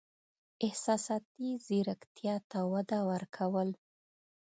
[0.65, 3.69] احساساتي زیرکتیا ته وده ورکول: